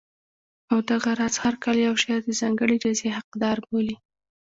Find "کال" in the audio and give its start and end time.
1.63-1.77